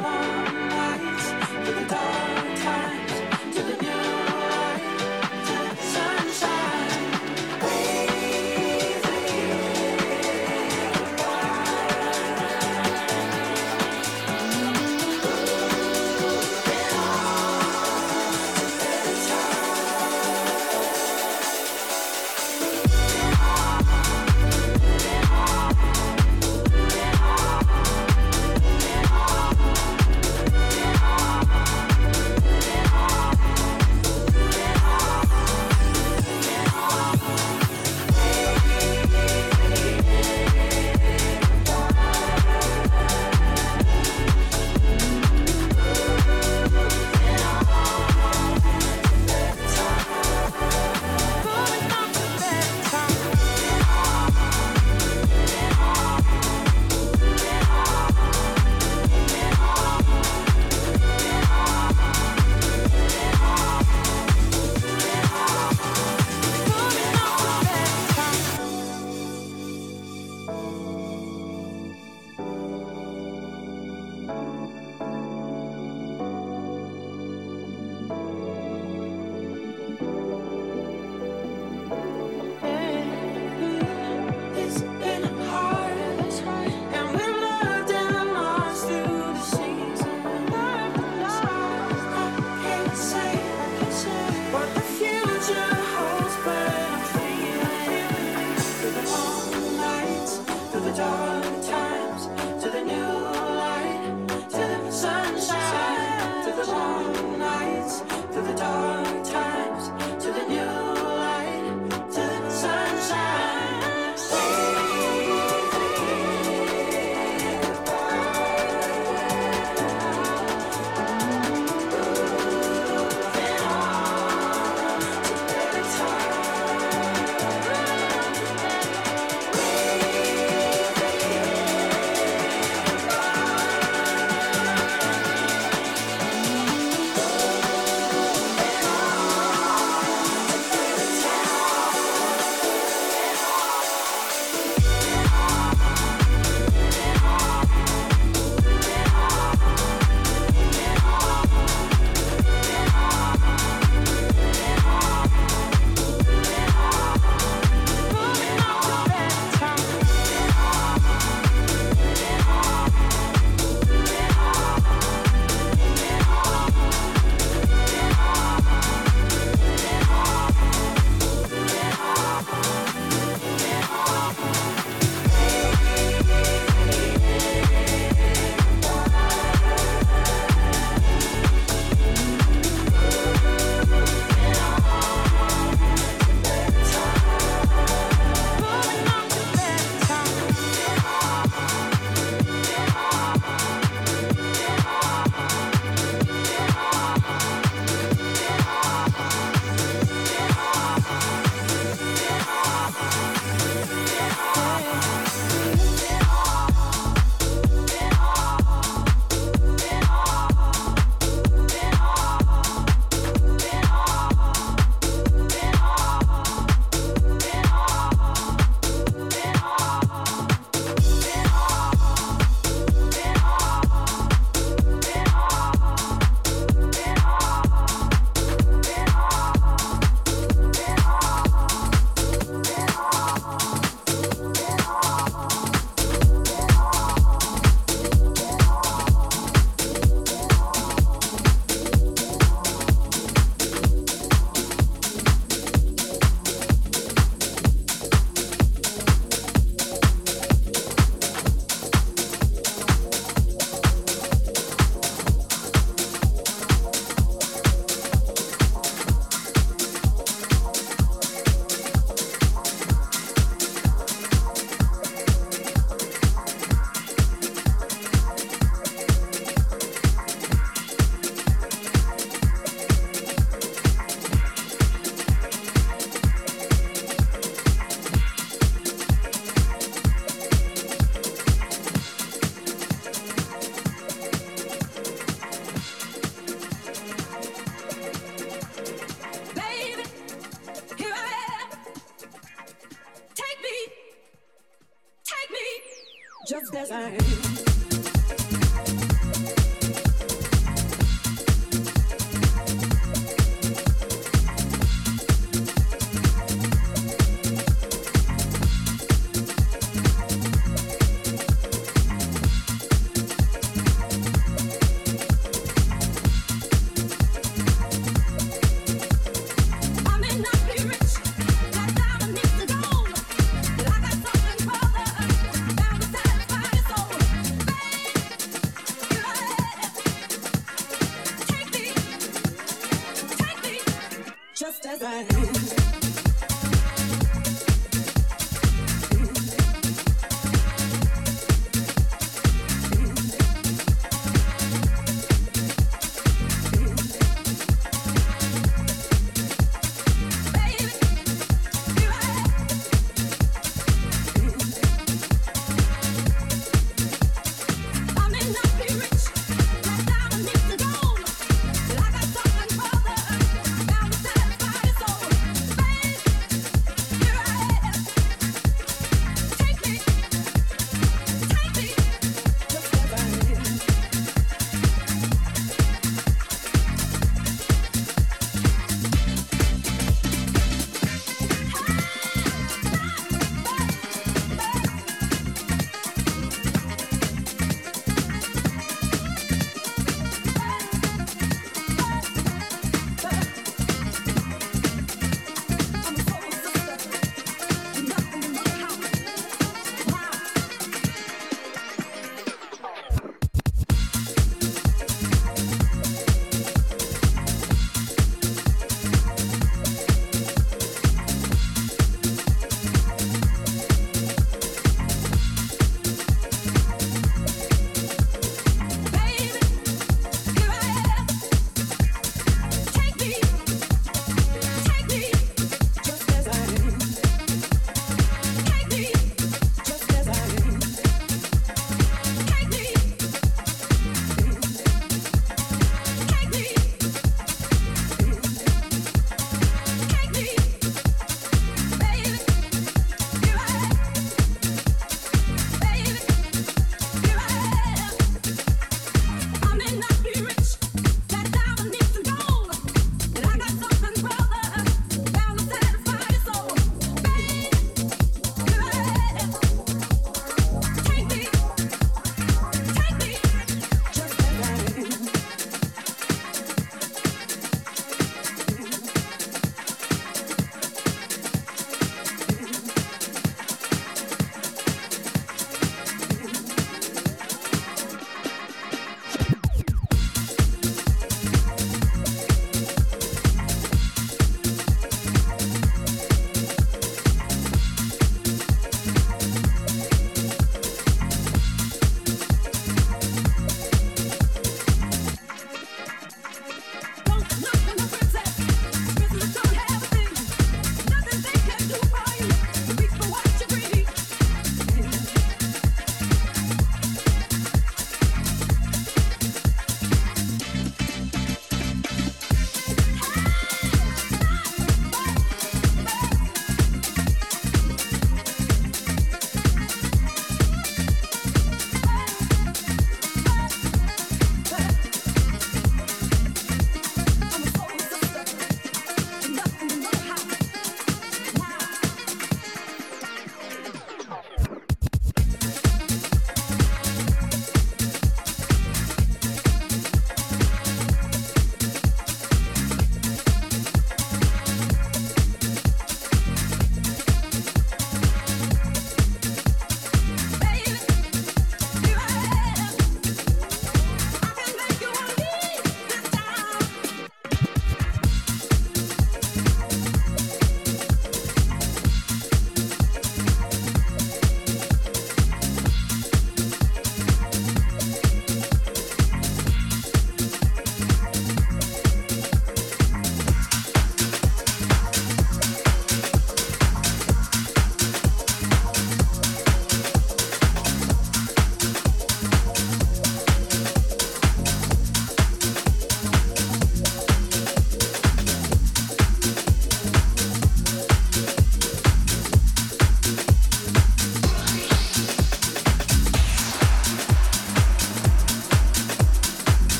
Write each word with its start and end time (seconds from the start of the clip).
alive. 0.00 0.33